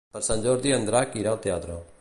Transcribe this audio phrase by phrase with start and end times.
[0.15, 1.83] Per Sant Jordi en Drac irà al teatre.